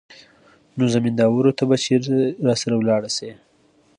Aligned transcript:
نو 0.77 0.83
زمينداورو 0.95 1.55
ته 1.57 1.63
به 1.69 1.75
چېرې 1.83 2.19
راسره 2.47 2.75
ولاړه 2.77 3.09
سي. 3.17 3.29